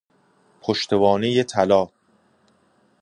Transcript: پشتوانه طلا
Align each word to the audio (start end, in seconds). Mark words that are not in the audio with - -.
پشتوانه 0.61 1.43
طلا 1.43 1.91